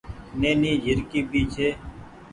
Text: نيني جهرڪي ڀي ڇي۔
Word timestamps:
نيني 0.39 0.71
جهرڪي 0.83 1.19
ڀي 1.31 1.41
ڇي۔ 1.53 1.67